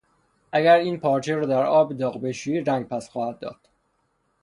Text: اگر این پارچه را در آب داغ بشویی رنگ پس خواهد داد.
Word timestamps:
اگر 0.51 0.75
این 0.75 0.99
پارچه 0.99 1.35
را 1.35 1.45
در 1.45 1.65
آب 1.65 1.93
داغ 1.93 2.21
بشویی 2.21 2.61
رنگ 2.61 2.87
پس 2.87 3.09
خواهد 3.09 3.39
داد. 3.39 3.69